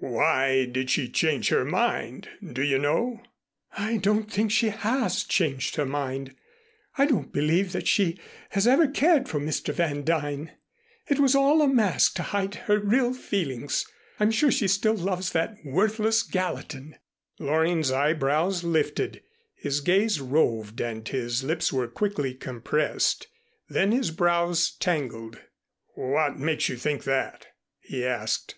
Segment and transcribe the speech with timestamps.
[0.00, 2.28] "Why did she change her mind?
[2.42, 3.20] Do you know?"
[3.78, 6.34] "I don't think she has changed her mind.
[6.98, 8.18] I don't believe that she
[8.50, 9.72] has ever cared for Mr.
[9.72, 10.50] Van Duyn.
[11.06, 13.86] It was all a mask to hide her real feelings.
[14.18, 16.96] I'm sure she still loves that worthless Gallatin!"
[17.38, 19.22] Loring's eyebrows lifted,
[19.54, 23.28] his gaze roved and his lips were quickly compressed.
[23.68, 25.38] Then his brows tangled.
[25.94, 27.46] "What makes you think that?"
[27.78, 28.56] he asked.